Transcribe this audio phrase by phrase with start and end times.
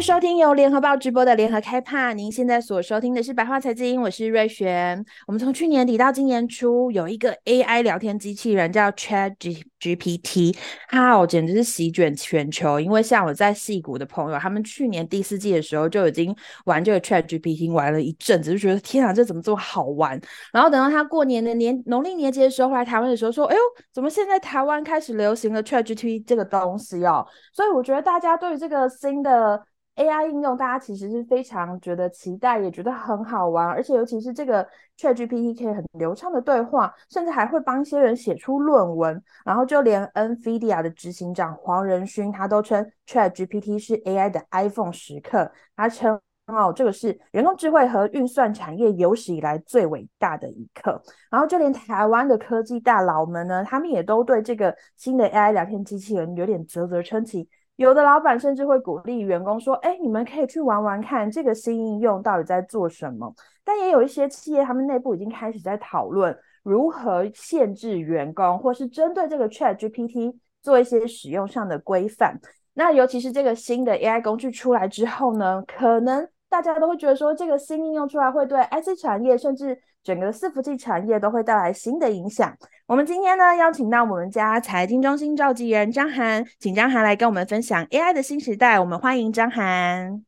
[0.00, 2.14] 收听由联合报直播的联合开趴。
[2.14, 5.04] 您现在所收听的是白话财经，我是瑞璇。
[5.26, 10.56] 我们从去年底到今年初，有一个 AI 聊天机器人叫 ChatGPT，
[10.88, 12.80] 它哦简直是席卷全球。
[12.80, 20.18] 因为像我在戏谷的朋友，他们去年第四季的时候就已经玩这个 ChatGPT 玩了一阵子，就觉得天啊，这怎么这么好玩？
[20.50, 23.60] 然后等到他过年的年农历年节的时候回来台湾的时候，说：“哎呦，
[23.92, 29.62] 怎么现在台湾开始流行了 ChatGPT 这个东西哦？”所以我觉得大家对于这个新的
[29.96, 39.22] AI 应用，大家其实是非常觉得期待，也觉得很好玩，而且尤其是这个 ChatGPT 可以很流畅的对话，甚至还会帮一些人写出论文。
[39.44, 51.02] 然后就连 NVIDIA 的执行长黄仁勋，他都称 ChatGPT 是 AI 的 iPhone 时刻，他称哦，这个是人工智慧和运算产业有史以来最伟大的一刻。
[51.30, 57.46] 然后就连台湾的科技大佬们呢，他们也都对这个新的 AI 聊天机器人有点啧啧称奇。
[57.80, 72.38] 有的老板甚至会鼓励员工说：“哎，你们可以去玩玩看这个新应用到底在做什么。”但也有一些企业，他们内部已经开始在讨论如何限制员工，或是针对这个 ChatGPT 做一些使用上的规范。
[72.74, 82.52] 那尤其是这个新的 AI 工具出来之后呢，可能大家都会觉得说，这个新应用出来会对 IC 产业甚至整个伺服器产业都会带来新的影响。
[82.86, 88.80] 我们今天呢，邀请到我们家财经中心召集人张涵，请张涵来跟我们分享 AI 的新时代。
[88.80, 90.24] 我们欢迎张涵。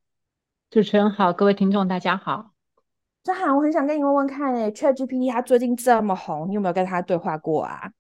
[0.71, 2.53] 主持人好，各位听众大家好。
[3.25, 7.91] 张涵，我很想跟你问问看，诶，ChatGPT 它最近这么红，你有没有跟他对话过啊？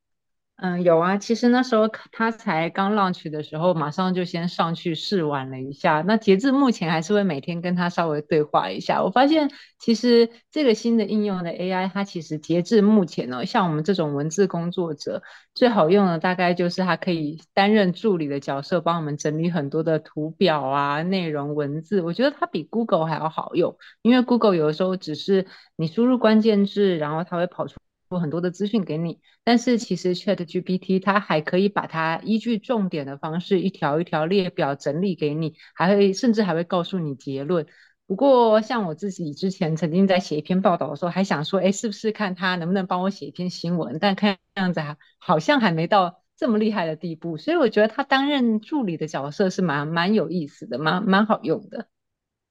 [0.56, 6.04] 嗯，有啊，其实那时候他才刚 launch 的时候，马上就先上去试玩了一下。
[6.06, 9.02] 那截至目前，还是会每天跟他稍微对话一下。
[9.02, 9.50] 我发现，
[9.80, 15.22] 其实这个新的应用的 AI，它其实截至目前呢，像我们这种文字工作者，
[15.52, 22.02] 最好用的大概就是它可以担任助理的角色，帮我们整理很多的图表啊、内容文字。
[22.02, 27.80] 我觉得它比 Google 还要好用，因为 Google 有的时候只是你输入关键字，然后它会跑出。
[28.18, 37.66] 很多的资讯给你，但是其实 ChatGPT 它还可以把它依据重点的方式一条一条列表整理给你，还会甚至还会告诉你结论。
[38.06, 43.98] 不过像我自己之前曾经在写一篇报道的时候，还想说，哎，是不是看它能不能帮我写一篇新闻？
[44.00, 51.86] 但看样子还好像还没到这么厉害的地步，所以我觉得他担任助理的角色是蛮蛮有意思的，蛮蛮好用的。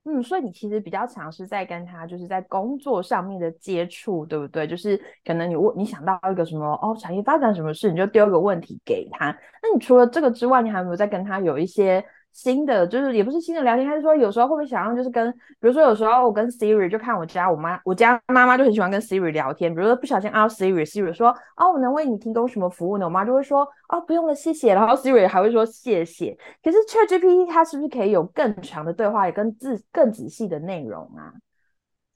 [0.04, 4.66] 嗯，所以你其实比较常是在跟他就是在工作上面的接触，对不对？
[4.66, 9.28] 就是可能你问你想到一个什么哦，产业发展什么事，你就丢个问题给他。
[9.62, 12.04] 那你除了这个之外，你还有没有在跟他有一些？
[12.34, 23.06] 新的就是也不是新的聊天，他是说有时候会不会想要就是跟，比如说有时候我跟 Siri 就看我家我妈我家妈妈就很喜欢跟 Siri 聊天，比如说不小心啊 Siri，Siri 说哦，我能为你提供什么服务呢？
[23.06, 24.74] 我妈就会说哦，不用了，谢谢。
[24.74, 26.38] 然后 Siri 还会说谢谢。
[26.64, 31.34] 可是 ChatGPT 它是不是可以有更长的对话，也更自更仔细的内容啊？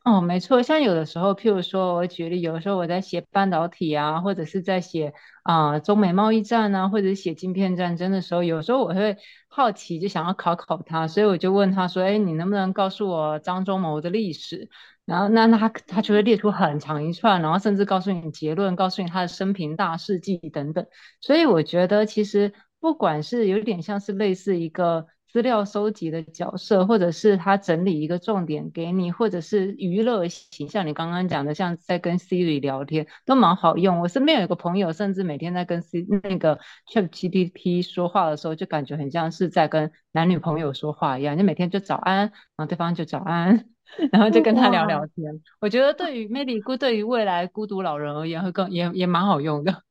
[0.05, 5.11] 哦，没错，像有的时候，譬如说，我举例，有的时候我在写半导体啊，或者是在写
[5.41, 9.17] 啊、中美贸易战啊，或者是写晶片战争的时候，有时候我会
[9.47, 14.69] 好奇，就想要考考他，所以我就问他说：“哎，你能不能告诉我张忠谋的历史？”
[15.05, 20.85] 然后那那他他就会列出很长一串，然后甚至告诉你结论，告诉你他的生平大事记等等。
[21.19, 25.07] 所以我觉得，其实不管是有点像是类似一个。
[25.35, 33.99] 资料收集的角色，或者是他整理一个重点给你，或者是娱乐型，像你刚刚讲的，像在跟 Siri 聊天，都蛮好用。
[33.99, 36.57] 我身边有一个朋友，甚至每天在跟 C 那个
[36.89, 42.19] ChatGPT 说话的时候，就感觉很像是在跟男女朋友说话一样，就每天就早安，
[42.55, 43.67] 然后对方就早安，
[44.13, 45.41] 然后就跟他聊聊天。
[45.59, 49.83] 我觉得对于 maybe 孤对于未来孤独老人而言，会更也也蛮好用的。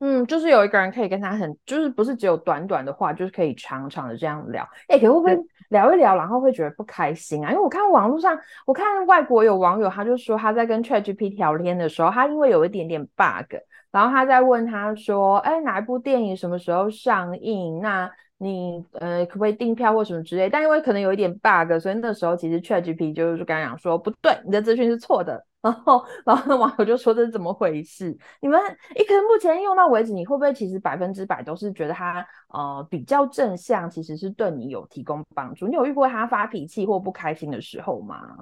[0.00, 4.66] 嗯，就是有一个人可以跟他很，就是不是只有短短的话，就是可以长长的这样聊。
[4.88, 5.38] 哎，可会不会
[5.68, 7.50] 聊一聊，然后会觉得不开心啊？
[7.50, 13.56] 因为我看网络上，我看外国有网友，他就说他在跟 ChatGPT 聊天的时候，他因为有一点点 bug，
[13.90, 17.80] 然后他在问他说，哎，哪一部电影什么时候上映？
[17.80, 18.10] 那
[18.42, 20.48] 你呃可不可以订票或什么之类？
[20.48, 25.44] 但因为可能有一点 bug，所以那时候其实 ChatGPT 就是刚讲说，不对，你的资讯是错的。
[25.60, 28.16] 然后，然后网友就说，这是怎么回事？
[28.40, 28.58] 你们
[28.96, 35.68] 一可能目前用到为止，你会不会其实百分之百都是觉得他呃比较正向，其实是对你有提供帮助？
[35.68, 38.38] 你有遇过他发脾气或不开心的时候吗？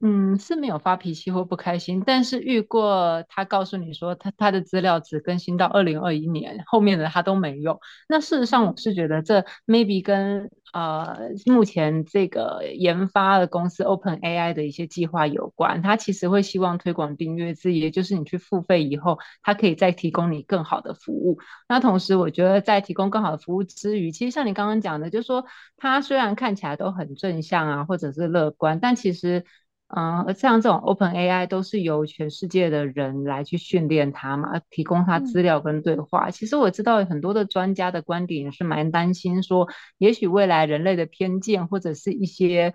[0.00, 7.80] 嗯，是没有发脾气或不开心，但是遇过他告诉你说他他的资料只更新到二零二一年，后面的他都没用。
[8.06, 15.80] 那事实上，我是觉得这 maybe 跟呃目前这个研发的公司 OpenAI 的一些计划有关。
[15.80, 21.38] 他其实会希望推广订阅制，也就是你去付费以后，他可以再提供你更好的服务。
[21.66, 25.46] 那同时，我觉得在提供更好的服务之余，其实像你刚刚讲的，就是说
[25.78, 29.46] 他虽然看起来都很正向啊，或者是乐观，但其实。
[29.96, 36.28] 嗯，像这种 OpenAI 都是由全世界的人来去训练它嘛，提供它资料跟对话。
[36.28, 39.68] 嗯、其实我知道很多的专家的观点也是蛮担心说，
[39.98, 42.74] 也许未来人类的偏见或者是一些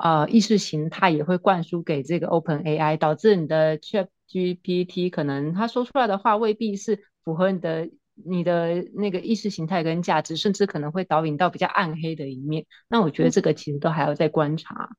[0.00, 12.64] 呃意识形态也会灌输给这个 OpenAI，导致你的 ChatGPT 可能它说出来的话未必是符合你的你的那个意识形态跟价值，甚至可能会导引到比较暗黑的一面。
[12.88, 14.90] 那我觉得这个其实都还要再观察。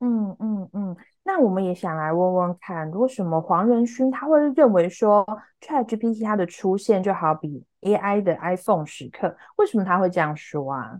[0.00, 0.96] 嗯嗯嗯。
[1.24, 5.26] 那我们也想来问问看，为什么黄仁勋他会认为说
[5.60, 9.36] ChatGPT 它的出现就好比 AI 的 iPhone 时刻？
[9.56, 10.98] 为什么他会这样说啊？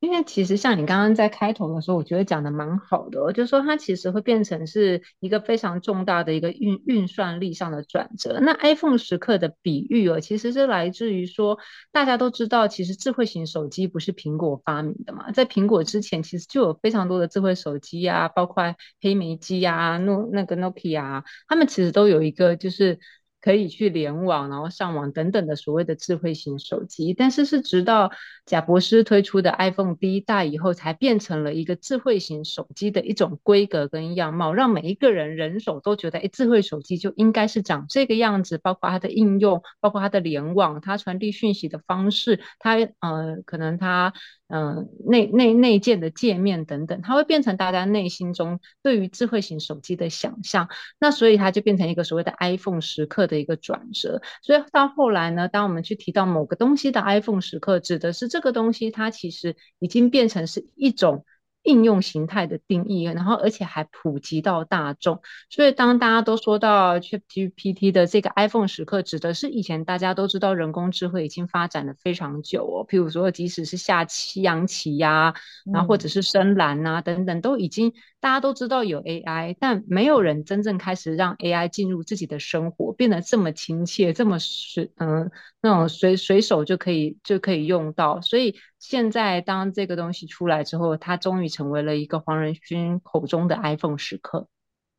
[0.00, 8.40] 因为其实像你刚刚在开头的时候，我觉得讲的蛮好的，就是说它其实会变成是一个非常重大的一个运运算力上的转折。
[8.40, 11.58] 那 iPhone 时刻的比喻哦，其实是来自于说，
[11.92, 22.98] 大家都知道，其实智慧型手机不是苹果发明的嘛，在苹果之前，其实就有非常多的智慧手机啊，包括黑莓机啊、诺那个 Nokia 啊，他们其实都有一个就是。
[23.40, 28.10] 可以去联网，然后上网等等的所谓的智慧型手机，但是是直到
[28.46, 44.12] 贾博士推出的 iPhone 第一代以后，才变成了一个智慧型手机的一种规格跟样貌，让每一个人人手都觉得，哎，智慧手机就应该是长这个样子，包括它的应用，包括它的联网，它传递讯息的方式，它呃，可能它。
[44.52, 50.68] 嗯，内内内建的界面等等，它会变成大家内心中对于智慧型手机的想象。
[50.98, 54.20] 那所以它就变成一个所谓的 iPhone 时刻的一个转折。
[54.42, 61.24] 所以到后来呢，当我们去提到某个东西的 iPhone 时刻，指的是这个东西它其实已经变成是一种。
[61.62, 65.20] 应用形态的定义，然后而且还普及到大众，
[65.50, 75.34] 所以当大家都说到 ChatGPT 的这个 iPhone 时刻，指的是以前大家都知道人工智慧已经发展了非常久哦，譬如说即使是下西洋棋呀，
[75.72, 85.30] 然后或者是深蓝啊等等，都已经大家都知道有 AI，但没有人真正开始让 AI 进入自己的生活，变得这么亲切，这么随嗯
[85.62, 88.54] 那种随随手就可以就可以用到，所以。
[88.82, 94.48] 现在，当这个东西出来之后，它终于成为了一个黄仁勋口中的 iPhone 时刻。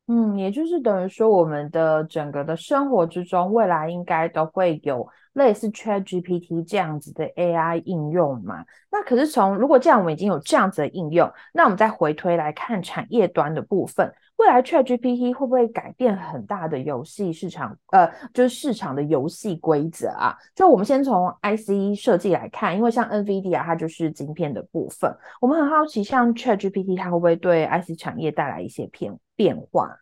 [0.08, 8.64] 嗯，也就是等于说，我们的整个的生活之中，未来应该都会有类似 ChatGPT 这样子的 AI 应用嘛？
[8.90, 14.12] 那可是从如果这样，我们已经有这样子的应用，那我们再回推来看产业端的部分。
[14.36, 17.76] 未来 ChatGPT 会不会改变很大的游戏市场？
[17.92, 20.36] 呃，就是市场的游戏规则啊。
[20.56, 25.14] 就我们先从 IC 设计来看，因为像 NVIDIA 它就是晶片的部分。
[25.40, 29.98] 我们很好奇，像 ChatGPT 它会不会对 IC 产业带来一些偏变化？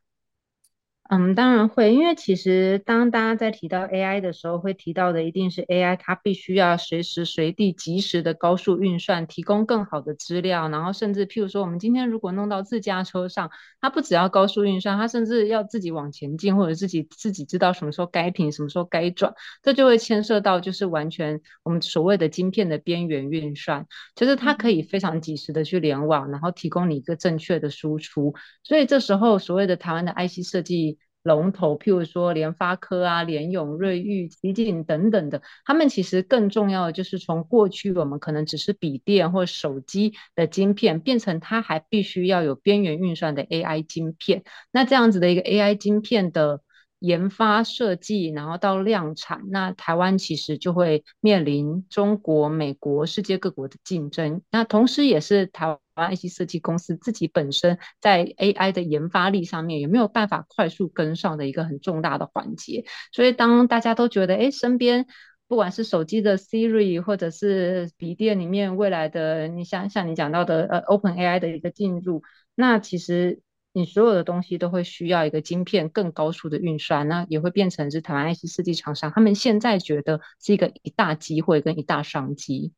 [1.13, 19.35] 嗯，当然会，因为其实当大家在提到 AI 的时候，会提到的一定是 AI，它必须要随时随地、及时的高速运算，提供更好的资料，然后甚至譬如说，我们今天如果弄到自家车上，它不只要高速运算，它甚至要自己往前进，或者自己自己知道什么时候该停，什么时候该转，
[19.65, 23.85] 这就会牵涉到就是完全我们所谓的晶片的边缘运算，
[24.15, 31.00] 就是它可以非常及时的去联网，然后提供你一个正确的输出，所以这时候所谓的台湾的 IC 设计。
[31.23, 44.45] 龙头，譬如说联发科啊、联咏、瑞昱、奇景等等的，他们其实更重要的就是从过去我们可能只是笔电或手机的晶片，变成它还必须要有边缘运算的 AI 晶片。
[44.73, 46.63] 那这样子的一个 AI 晶片的
[47.01, 54.43] 研发设计，然后到量产，那台湾其实就会面临中国、美国、世界各国的竞争。
[54.51, 56.17] 那同时也是台湾。
[56.17, 65.07] IC 设计公司自己本身在 AI 的研发力上面有没有办法快速跟上的一个很重大的环节，所以当大家都觉得，哎，身边
[65.47, 72.23] 不管是手机的 Siri 或者是笔电里面未来的，你像像你讲到的呃 OpenAI 的一个进入，
[72.55, 73.41] 那其实
[73.73, 82.73] 你所有的东西都会需要一个晶片更高速的运算，那也会变成是台湾 IC 设计厂商他们现在觉得是一个一大机会跟一大商机。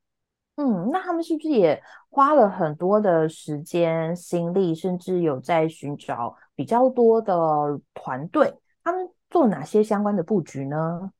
[0.57, 7.35] 嗯，那他们是不是也花了很多的时间、心力，甚至有在寻找比较多的
[7.95, 8.53] 团队？
[8.85, 11.11] 他们做哪些相关的布局呢？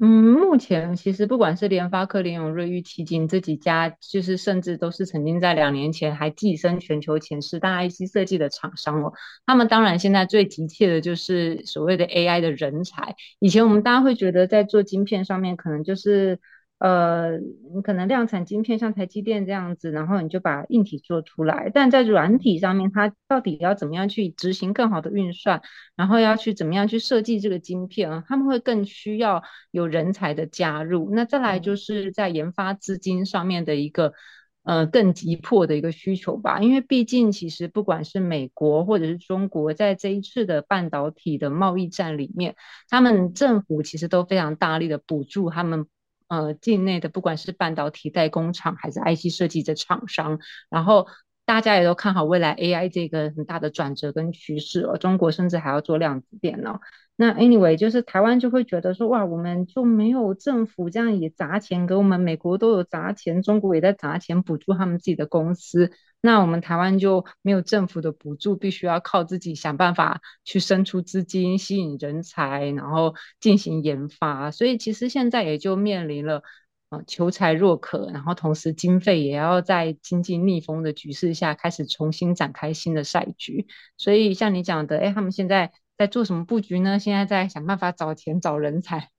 [0.00, 9.12] 嗯，目前其实不管是联发科、联咏、瑞昱、奇景这几家，就是甚至都是曾经在两年前还跻身全球前十大 IC 设计的厂商哦。
[9.46, 13.14] 他们当然现在最急切的就是所谓的 AI 的人才。
[13.38, 16.40] 以前我们大家会觉得在做晶片上面可能就是。
[16.80, 17.36] 呃，
[17.74, 21.70] 你可能量产晶片像台积电这样子，然后你就把硬体做出来。
[21.74, 25.60] 但在软体上面，它到底要怎么样去执行更好的运算，
[25.94, 28.24] 然后要去怎么样去设计这个晶片啊？
[28.26, 31.10] 他们会更需要有人才的加入。
[31.12, 34.14] 那再来就是在研发资金上面的一个
[34.62, 36.60] 呃更急迫的一个需求吧。
[36.60, 42.56] 因为毕竟其实不管是美国或者是中国，在这一次的半导体的贸易战里面，
[42.88, 45.86] 他们政府其实都非常大力的补助他们。
[46.30, 50.38] 呃，境内的不管是半导体代工厂还是 IC 设计的厂商，
[50.70, 51.06] 然后
[51.50, 54.96] 大家也都看好未来 AI 这个很大的转折跟趋势哦。
[54.96, 56.80] 中国甚至还要做量子电脑。
[57.16, 65.90] 那 anyway，就是台湾就会觉得说，哇，我们就没有政府这样也砸钱给我们，美国都有砸钱，中国也在砸钱补助他们自己的公司，
[66.20, 74.52] 那我们台湾就没有政府的补助，必须要靠自己想办法去生出资金，吸引人才，然后进行研发。
[74.52, 76.44] 所以其实现在也就面临了
[76.90, 83.66] 啊求才若渴，然后同时经费也要在经济逆风的局势下开始重新展开新的赛局。
[83.96, 85.72] 所以像你讲的，哎，他们现在。
[86.00, 86.98] 在做什么布局呢？
[86.98, 89.10] 现在在想办法找钱找人才。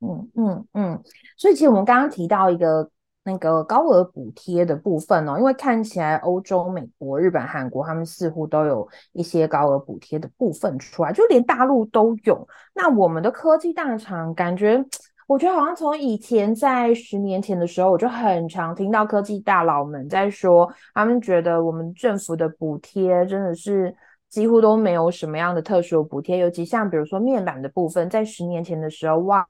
[0.00, 1.02] 嗯嗯嗯，
[1.38, 2.90] 所以其实我们刚刚提到一个
[3.24, 12.46] 那个高额补贴的部分哦，因为看起来欧洲、美国、日本、韩国他们似乎都有一些高额补贴的部分出来，就连大陆都有。
[12.74, 14.84] 那我们的科技大厂感觉，
[15.26, 23.94] 我觉得好像从以前在十年前的时候，我就很常听到科技大佬们在说，他们觉得我们政府的补贴真的是。
[24.28, 29.46] 几乎都没有什么样的特殊补贴，尤其像比如说面板的部分，在十年前的时候，哇，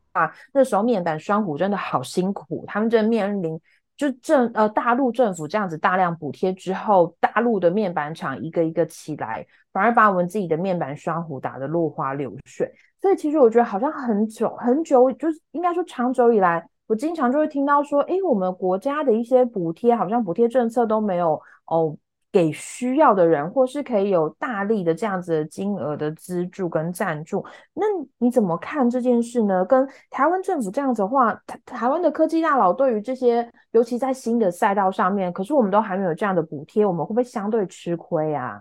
[0.53, 3.59] 那时候面板双虎真的好辛苦，他们正面临
[3.97, 12.71] 就政呃大陆政府这样子大量补贴之后，大陆的面板厂一个一个起来，反而把我们自己的面板双虎打得落花流水。
[13.01, 21.97] 所以其实我觉得好像很久很久，就是应该说长久以来，我经常就会听到说，诶，我们国家的一些补贴好像补贴政策都没有哦。
[22.37, 27.87] 给需要的人，或是可以有大力的这样子的金额的资助跟赞助，那
[28.19, 29.65] 你怎么看这件事呢？
[29.65, 38.61] 跟台湾政府这样子的话，台湾的科技大佬对于这些，尤其在新的赛道上面，可是我们都还没有这样的补贴，我们会不会相对吃亏啊？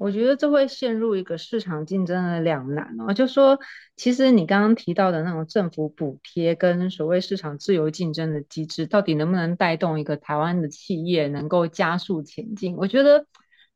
[0.00, 3.12] 我觉得这会陷入一个市场竞争的两难哦。
[3.12, 3.58] 就说，
[3.96, 12.76] 其实你刚刚提到的那种政府补贴跟所谓市场自由竞争的机制，到底能不能带动一个台湾的企业能够加速前进？
[12.76, 13.26] 我觉得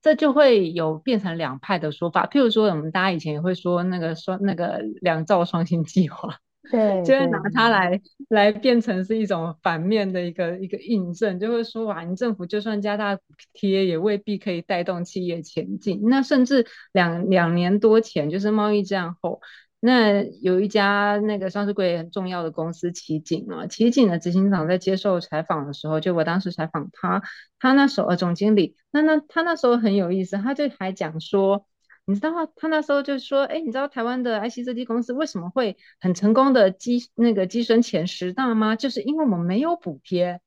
[0.00, 2.26] 这就会有变成两派的说法。
[2.26, 6.38] 譬如说，我们大家以前也会说那个双那个两兆双星计划。
[6.70, 16.00] 对，就会拿它来来变成是一种反面的一个一个印证，就会说哇，你政府就算加大补贴，也未必可以带动企业前进。
[16.04, 19.40] 那甚至两两年多前，就是贸易战后，
[19.78, 27.22] 那有一家那个上市柜很重要的公司奇景啊，奇景的执行长在接受采访的时候，就我当时采访他，
[27.58, 31.66] 他那时候呃总经理，那那他那时候很有意思，他就还讲说。
[32.06, 38.76] 你知道他那时候就说，哎，你知道台湾的 IC 设计公司为什么会很成功的跻那个跻身前十大吗？
[38.76, 40.40] 就是因为我们没有补贴。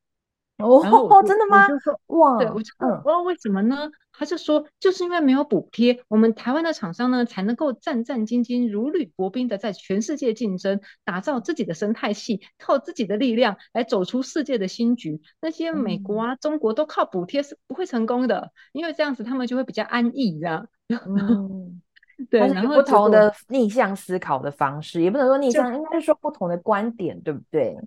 [0.57, 0.81] 哦，
[1.27, 1.67] 真的吗？
[1.67, 3.91] 就说哇，对，我就说，我说为什么呢？
[4.11, 15.21] 他就说，就是因为没有补贴，我们台湾的厂商呢才能够战战兢兢、如履薄冰的在全世界竞争，打造自己的生态系，靠自己的力量来走出世界的新局。
[15.39, 20.67] 那些美国啊、嗯、中国都靠补贴是不会成功的，因为这样子他们就会比较安逸，这样。
[20.89, 21.81] 嗯，
[22.29, 27.75] 对，然后不同的逆向思考的方式，也不能说逆向，应该是说不同的观点，对不对？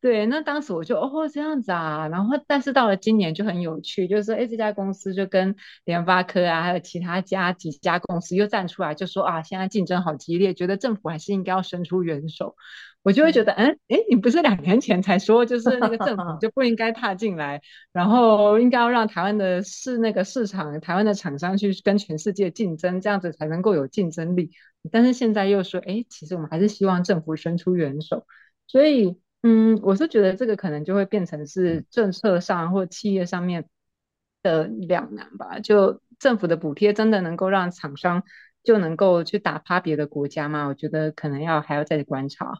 [0.00, 12.54] 对，那当时我就哦这样子啊，然后但是到了今年就很有趣，就是说，哎，这家公司就跟联发科啊，还有其他家几家公司又站出来，就说啊，现在竞争好激烈，觉得政府还是应该要伸出援手。
[13.04, 24.50] 我就会觉得，嗯，哎，你不是两年前才说，就是那个政府 就不应该踏进来，然后应该要让台湾的市那个市场，台湾的厂商去跟全世界竞争，这样子才能够有竞争力。
[24.90, 28.26] 但是现在又说，哎，其实我们还是希望政府伸出援手，
[28.66, 29.20] 所以。
[29.46, 33.66] 嗯，我是觉得这个可能就会变成是政策上或企业上面
[34.42, 35.60] 的两难吧。
[35.60, 38.22] 就政府的补贴真的能够让厂商
[38.62, 40.68] 就能够去打趴别的国家吗？
[40.68, 42.54] 我觉得可能要还要再观察。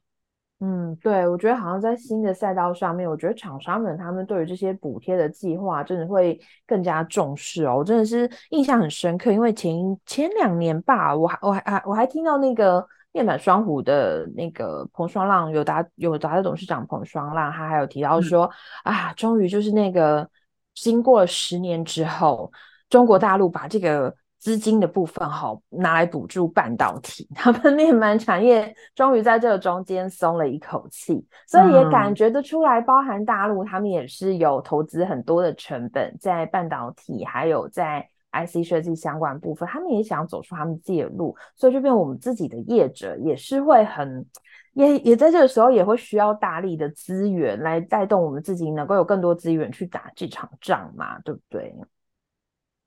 [0.61, 7.77] 嗯，对，我觉得好像在新的赛道上面，我觉得厂商们他们对于这些补贴的计划真的会更加重视哦。
[7.79, 9.75] 我真的是印象很深刻，因为前
[10.07, 12.87] 前两年吧，我还我还我还听到那个。
[13.17, 18.51] 面板双虎的那个彭双浪，友达友达的董事长彭双浪，他还有提到说、
[18.83, 20.29] 嗯、啊，终于就是那个
[20.75, 22.51] 经过了十年之后，
[22.91, 24.13] 中国大陆把这个。
[24.45, 44.27] 资金的部分好拿来补助半导体， 他们面板产业终于在这个中间松了一口气，所以也感觉得出来，包含大陆他们也是有投资很多的成本在半导体，还有在 IC 设计相关部分，他们也想走出他们自己的路，所以这边我们自己的业者也是会很
[44.75, 51.75] 也也在这个时候也会需要大力的资源来带动我们自己能够有更多资源去打这场仗嘛，对不对？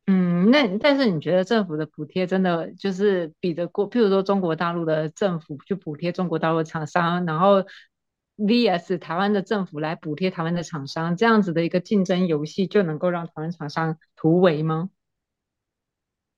[0.10, 3.90] 嗯，那但是你觉得政府的补贴真的就是比得过？
[3.90, 7.66] 譬如说中国大陆的政府去补贴中国大陆厂商，然后
[8.38, 14.90] VS 台湾的政府来补贴台湾的厂商，这样子的一个竞争游戏就能够让台湾厂商突围吗？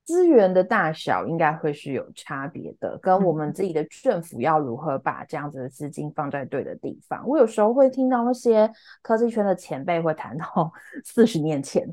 [0.06, 7.22] 资源的大小应该会是有差别的，跟我们自己的政府要如何把这样子的资金放在对的地方。
[7.28, 8.68] 我有时候会听到那些
[9.02, 10.72] 科技圈的前辈会谈到
[11.04, 11.86] 四十年前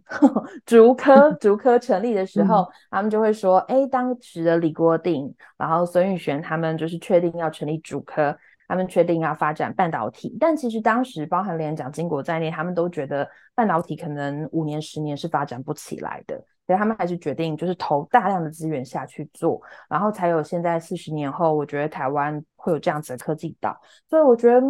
[0.66, 8.36] 竹科竹科成立的时候，嗯、他们就会说：“哎，当时的李国鼎，然后孙宇璇他们就是确定要成立竹科，
[8.68, 10.36] 他们确定要发展半导体。
[10.40, 23.80] 但其实当时包含连蒋经国在内，他们都觉得半导体可能五年十年是发展不起来的。”所以他们还是决定就是投大量的资源下去做，然后才有现在四十年后，我觉得台湾会有这样子的科技岛。
[24.10, 24.62] 所以我觉得，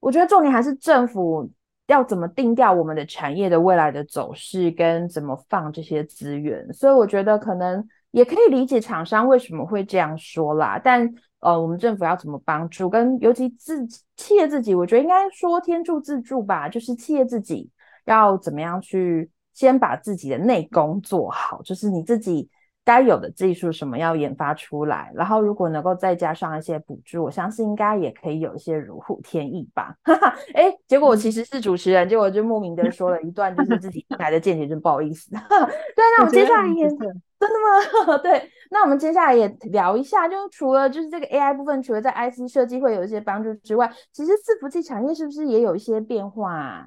[0.00, 1.46] 我觉得重点还是政府
[1.88, 6.72] 要怎么定调我们的产业的未来的走势，跟怎么放这些资源。
[6.72, 10.80] 所以我觉得可能也可以理解厂商为什么会这样说啦。
[10.82, 11.06] 但
[11.40, 13.86] 呃，我们政府要怎么帮助，跟尤其自
[14.16, 17.68] 企业自己，我觉得应该说天助自助吧，就是企业自己
[18.06, 19.30] 要怎么样去。
[19.54, 22.50] 先把自己的内功做好，就是你自己
[22.84, 29.96] 该有的技术什么要研发出来，然后如果能够再加上一些补助，我相信应该也可以有一些如虎添翼吧。
[30.02, 35.30] 哈哈，哎，结果我其实是主持人，结果就莫名的说了一段就 是自己来的见解，真不好意思。
[35.38, 35.38] 对，
[36.18, 38.18] 那我们接下来也真的吗？
[38.22, 46.86] 对，那我们接下来也聊一下，就除了就是这个 AI 部分，除了在 IC 设计会有一些帮助之外，其实伺服器产业是不是也有一些变化啊？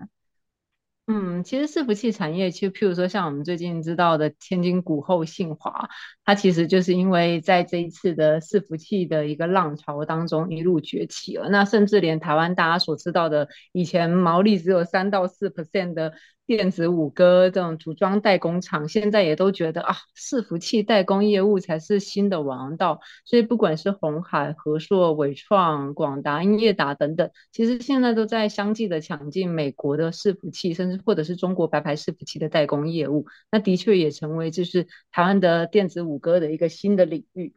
[1.10, 5.90] 嗯，其实伺服器产业，其实譬如说像我们最近知道的天津股后信华，
[6.26, 11.48] 它其实就是因为在这一次的伺服器的一个浪潮当中一路崛起了。
[11.50, 16.14] 那甚至连台湾大家所知道的以前毛利只有三到四 percent 的。
[16.48, 23.02] 电子五哥这种组装代工厂，现在也都觉得啊，伺服器代工业务才是新的王道。
[23.26, 33.26] 所以不管是鸿海、和硕、伟创、广达、英业达等等，其实现在都在相继的抢进美国的伺服器，甚至或者是中国白牌伺服器的代工业务。
[33.52, 37.54] 那的确也成为就是台湾的电子五哥的一个新的领域。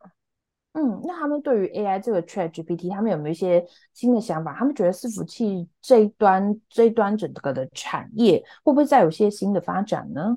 [0.73, 4.55] 嗯，那他们对于 AI 这个 ChatGPT，他们有没有一些新的想法？
[4.57, 10.37] 他们觉得伺服器这一端这一端整个的产业会不会再有些新的发展呢？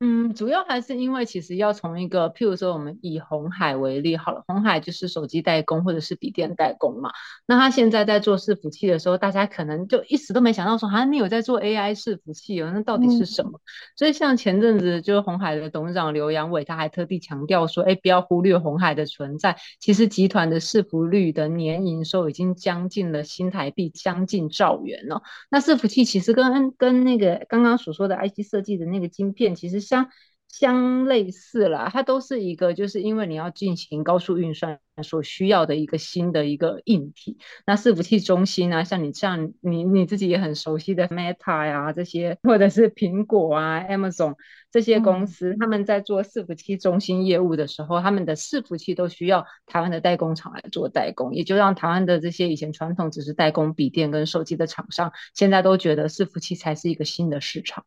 [0.00, 7.10] 嗯，主要还是因为其实要从一个，譬如说我们以红海为例好了，红海就是手机代工或者是笔电代工嘛。
[7.46, 13.50] 那他现在在做伺服器的时候，大家可能就一时都没想到说，啊你有在做 AI 伺服器哦，那到底是什么？
[13.54, 13.60] 嗯、
[13.96, 19.56] 所以像前阵子就是红海的董事长刘扬伟，他还特地强调说，哎，不要忽略红海的存在。
[19.80, 25.24] 其实集团的伺服率的年营收已经将近了新台币将近兆元了。
[25.50, 29.87] 那伺服器其实跟跟那个刚刚所说的 IC 设计的那个晶片，其实。
[29.88, 30.08] 相
[30.48, 37.38] 相类似啦，它都是一个，就是因为你要进行高速运算所需要的一个新的一个硬体。
[37.66, 44.34] 那伺服器中心啊，像你像你你自己也很熟悉的 Meta 呀、啊、这些，或者是苹果啊、Amazon
[44.72, 57.84] 这些公司，他、嗯、们在做伺服器中心业务的时候，他们的伺服器都需要台湾的代工厂来做代工，也就让台湾的这些以前传统只是代工笔电跟手机的厂商，现在都觉得伺服器才是一个新的市场。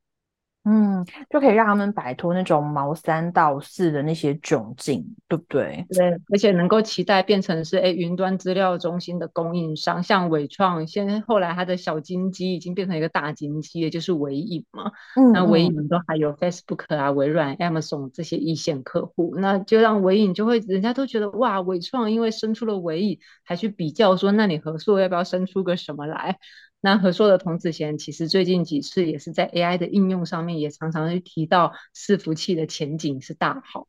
[0.63, 5.83] 嗯，就可以让他们摆脱那种毛三到四的那些窘境，对不对？
[5.89, 14.91] 对，而且能够期待变成是哎，云端资料中心的供应商，像伟创，现在后来它的小金鸡已经变成一个大金鸡，也就是伟影嘛。
[15.15, 26.37] 嗯，那纬颖都还有 Facebook 啊、微软、Amazon 这些一线客户，那就让伟影就会，人家都觉得哇，伟创因为生出了伟影，还去比较说，那你合硕要不要生出个什么来？
[26.81, 33.87] 那和硕的童子贤其实最近几次也是在 AI 的应用上面，也常常去提到伺服器的前景是大好。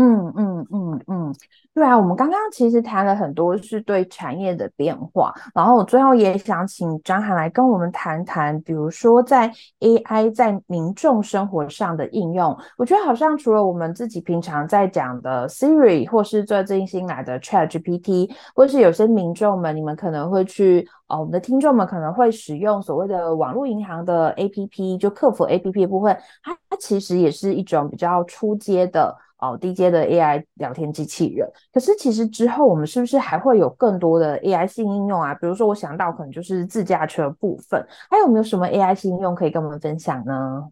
[0.00, 1.34] 嗯嗯嗯嗯，
[1.74, 12.56] 对啊，我们刚刚其实谈了很多是对产业的变化，然后我最后也想请张涵来跟我们谈谈，比如说在 AI 在民众生活上的应用。
[12.76, 29.12] 我觉得好像除了我们自己平常在讲的 Siri，或是最近新来的 ChatGPT，或是有些民众们，你们可能会去，哦，我们的听众们可能会使用所谓的网络银行的 APP，就客服 APP 部分，它它其实也是一种比较初阶的。
[29.38, 31.48] 哦，低阶的 AI 聊天机器人。
[31.72, 35.34] 可是其实之后我们是不是还会有更多的 AI 性应用啊？
[35.34, 40.68] 比如说我想到可能就是自驾车部分，还有没有什么 AI 性应用可以跟我们分享呢？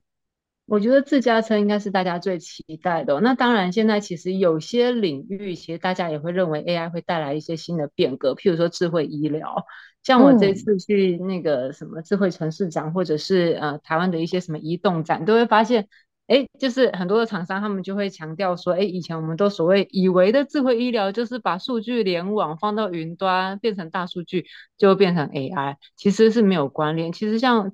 [0.66, 3.20] 我觉得自驾车应该是大家最期待的。
[3.20, 9.64] 那当然，现在其实有些领域，其实大家也会认为 AI 会带来一些新的变革，譬如说智慧医疗。
[10.02, 15.86] 像我这次去那个什么智慧城市展，或者是呃台湾的一些什么移动展，都会发现。
[16.26, 24.44] 哎，就是很多的厂商，他们就会强调说，哎，以前我们都所谓以为的智慧医疗，就是把数据联网放到云端，变成大数据，
[24.76, 27.12] 就变成 AI，其实是没有关联。
[27.12, 27.70] 其实像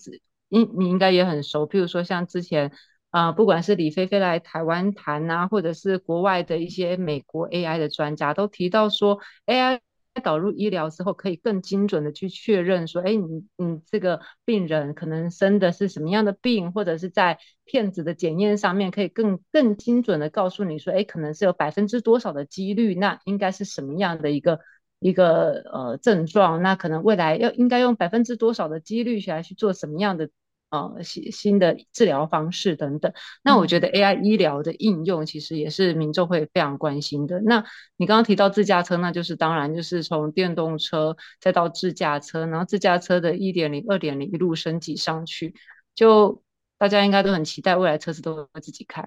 [0.48, 2.72] 你你应该也很熟，譬如说像之前
[3.10, 9.80] 啊、不管是李飞飞来台湾谈啊，或者是国外的一些美国 AI 的专家都提到说，AI。
[10.14, 24.61] 在导入医疗之后，可以更精准的去确认说，哎，你你这个病人可能生的是什么样的病，或者是在片子的检验上面，可以更更精准的告诉你说，哎，可能是有百分之多少的几率，那应该是什么样的一个
[24.98, 30.29] 一个呃症状，那可能未来要应该用百分之多少的几率来去做什么样的。
[30.72, 33.12] 呃，新新的治疗方式等等，
[33.44, 37.42] 那我觉得 AI 医疗的应用其实也是民众会非常关心的。
[37.42, 37.62] 那
[37.98, 45.54] 你刚刚提到自驾车，那就是当然就是从电动车再到自驾车，然后自驾车的一点零、二点零一路升级上去，
[45.94, 46.42] 就
[46.78, 49.04] 大家应该都很期待未来车子都会自己开。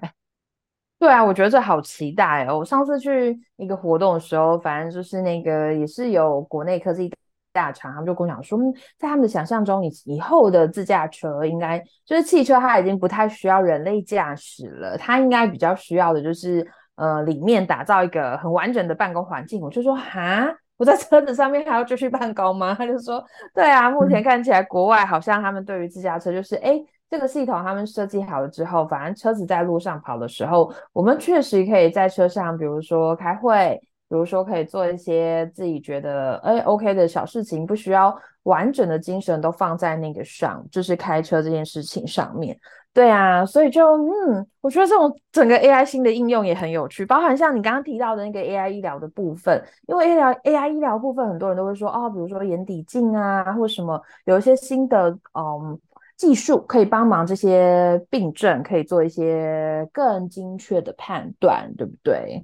[1.00, 2.60] 对啊，我觉得这好期待哦！
[2.60, 7.12] 我上次去一个活动的时候，反正就是那个也是有国内科技。
[7.56, 8.58] 大厂，他们就跟我讲说，
[8.98, 16.66] 在他们的想象中，以以后的自驾车应该就是汽车，它已经不太需要人类驾驶了，它应该比较需要的就是
[16.96, 19.62] 呃，里面打造一个很完整的办公环境。
[19.62, 22.74] 我就说，哈，我在车子上面还要继续办公吗？
[22.78, 33.80] 他就说，对啊，目前看起来国外好像他们对于自驾车就是，哎、嗯，这个系统他们设计好了之后，反正车子在路上跑的时候，我们确实可以在车上，比如说开会。
[34.08, 42.56] 比如说，可以做一些自己觉得哎 OK 的小事情，不需要完整的精神都放在那个上，就是开车这件事情上面。
[42.92, 55.78] 对啊，所以就嗯，我觉得这种整个 AI 新的应用也很有趣，包含像你刚刚提到的那个 AI 医疗的部分，因为医疗 AI 医疗部分很多人都会说哦，比如说眼底镜啊，或什么有一些新的嗯
[56.16, 62.42] 技术可以帮忙这些病症，可以做一些更精确的判断，对不对？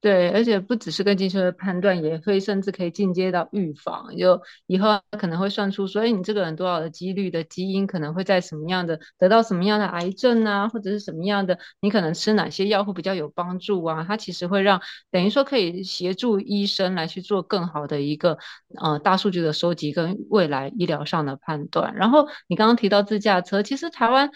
[0.00, 4.16] 对，而且不只是更精确的判断，也会甚至可以进阶到预防。
[4.16, 14.04] 就以后可能会算出说，哎，你这个人多少的几率的基因可能会在什么样的得到什么样的癌症啊，或者是什么样的，你可能吃哪些药会比较有帮助啊？
[14.06, 14.80] 它其实会让
[15.10, 18.38] 等于说可以协助医生来去做更好的一个
[18.80, 21.96] 呃大数据的收集跟未来医疗上的判断。
[21.96, 24.30] 然后你刚刚提到自驾车，其实台湾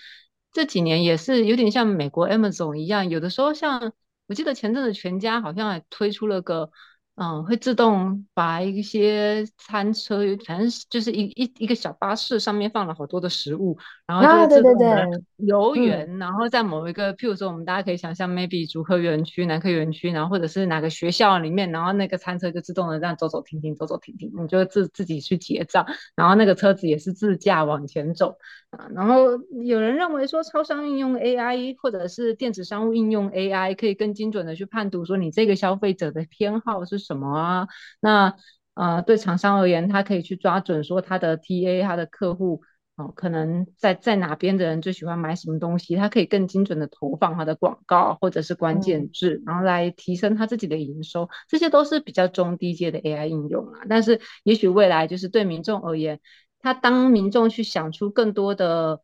[0.53, 3.93] 这几年也是有点像美国 Amazon 一样，有的时候像。
[4.33, 6.71] 我记得前阵子全家好像还推出了个。
[7.15, 25.85] 嗯，会自动把一些餐车，反正就是一一一个小巴士上面放了好多的食物，然后就自动的游园，然后在某一个，譬如说我们大家可以想象，maybe 竹科园区、南科园区，然后或者是哪个学校里面，然后那个餐车就自动的这样走走停停，走走停停，你就自自己去结账，
[26.17, 28.39] 然后那个车子也是自驾往前走
[28.71, 28.89] 啊。
[28.95, 37.69] 然后有人认为说，超商应用 AI 或者是电子商务应用 AI，可以更精准的去判读说你这个消费者的偏好是什么啊？
[38.01, 38.35] 那
[38.75, 42.63] 呃，对厂商而言，他可以去抓准说他的 TA，他的客户
[42.97, 51.29] 哦、呃，可能在在哪边的人最喜欢买什么东西，他可以更精准的投放他的广告或者是关键字，嗯、然后来提升他自己的营收。
[51.49, 53.81] 这些都是比较中低阶的 AI 应用啊。
[53.91, 56.19] 但是也许未来就是对民众而言，
[56.61, 59.03] 他当民众去想出更多的。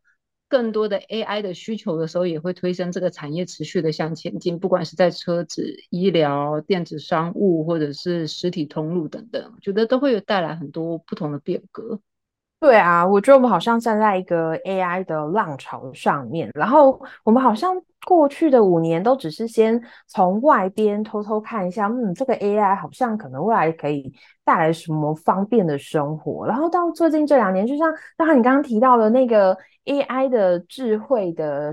[0.49, 12.01] 更多的 AI 的需求的时候，也会推升这个产业持续的向前进，不管是在车子、医疗、电子商务，或者是实体通路等等，我觉得都会有带来很多不同的变革。
[12.59, 17.73] 对啊，我觉得我们好像站在一个 AI 的浪潮上面，然后我们好像
[18.05, 31.71] 过去的五年都只是先从外边偷偷看一下，嗯，这个 AI 好像可能未来可以带来什么方便的生活，然后到最近这两年，就像刚才你刚刚提到的那个 AI 的智慧的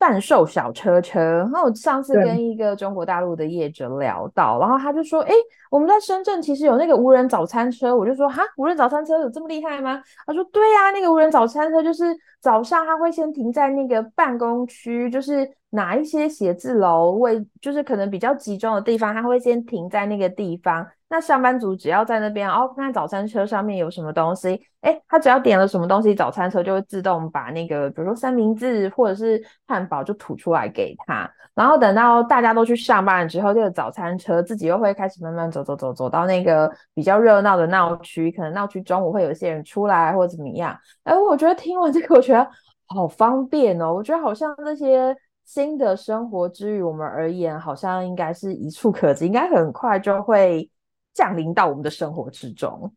[0.00, 5.32] 贩售小车车，然后我上次跟一个中国大陆的业者聊到，然后他就说：“哎，
[5.70, 24.50] 我们在深圳其实有那个无人早餐车。”我就说：“哈，无人早餐车有这么厉害吗？”他说：“对呀，那个无人早餐车就是早上他会先停在那个办公区，就是哪一些写字楼位，就是可能比较集中的地方，他会先停在那个地方。”那上班族只要在那边哦，看看早餐车上面有什么东西，
[24.82, 31.28] 诶，他只要点了什么东西，早餐车就会自动把那个，比如说三明治或者是汉堡就吐出来给他。
[31.52, 40.78] 然后等到大家都去上班了之后，这个早餐车自己又会开始慢慢走走走走到那个比较热闹的闹区，可能闹区中午会有一些人出来或者怎么样。
[41.02, 42.50] 哎，我觉得听完这个，我觉觉得
[42.86, 43.92] 好方便哦。
[43.92, 50.70] 我觉得好像这些新的生活之于我们而言，好像应该是一触可及，应该很快就会。
[51.12, 52.94] 降临到我们的生活之中，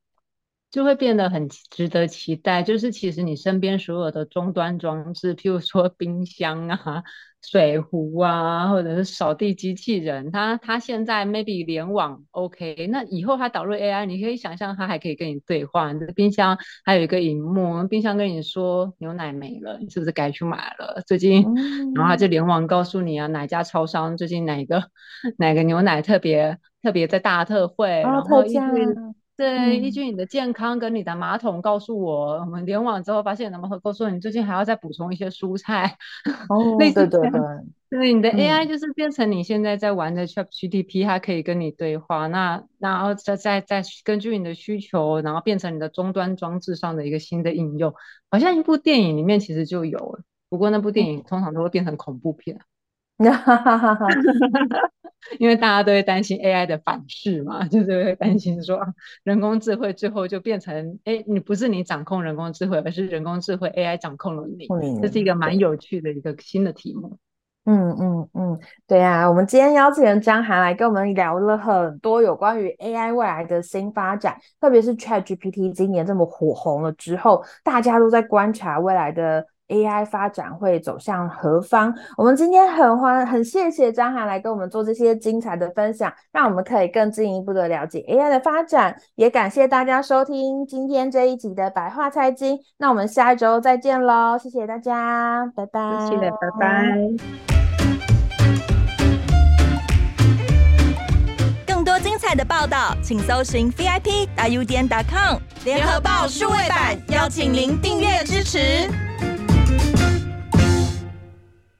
[0.69, 2.61] 就会变得很值得期待。
[2.61, 7.03] 就是其实你身边所有的终端装置，譬如说冰箱啊、
[7.43, 15.91] 水壶啊，或者是扫地机器人，它它现在 maybe 联网 OK，那以后它导入 AI，你可以想象它还可以跟你对话。
[15.91, 21.03] 你的冰箱还有一个荧幕，冰箱跟你说牛奶没了，你是不是该去买了？
[21.05, 24.83] 最近，嗯、然后它就联网告诉你啊，哪家超商最近哪个
[25.37, 26.57] 哪个牛奶特别。
[26.83, 28.59] 特别在大特惠，哦、然后依据
[29.35, 35.97] 对、嗯、依据你的健康跟你的马桶告诉我，我们联网之后发现，能不能告诉你最近还要再补充一些蔬菜？
[36.49, 37.19] 哦，对对对，
[37.89, 47.93] 对，你的 AI 就是变成你现在在玩的 ChatGPT，它可以跟你对话，那然后再再再根据你的需求，然后变成你的终端装置上的一个新的应用，
[48.29, 52.59] 好像一部电影里面其实就有了，不过那部电影通常都会变成恐怖片。
[55.39, 58.79] 因为大家都会担心 AI 的反噬嘛，就是会担心说
[59.23, 64.67] 人工智慧最后就变成，哎，你不是你掌控人工智慧，而是人工智慧 AI 掌控了你。
[64.67, 67.17] 嗯、这是一个蛮有趣的一个新的题目。
[67.65, 79.47] 嗯嗯嗯，对呀、啊，我们今天邀请了张涵来跟我们聊了很多有关于 AI 未来的新发展，特别是 ChatGPT 今年这么火红了之后，大家都在观察未来的。
[79.69, 81.93] AI 发展会走向何方？
[82.17, 88.95] 我们今天很欢很谢谢张涵来跟我们做这些精彩的分享，让我们可以更进一步的了解 AI 的发展。
[89.15, 94.37] 也感谢大家收听今天这一集的白话财经，那我们下一周再见喽！
[94.37, 96.97] 谢谢大家，拜拜，谢谢，拜拜。
[101.65, 108.87] 更多精彩的报道，请搜寻 VIP 大 U 点 com 联合报数位版，邀请您订阅支持。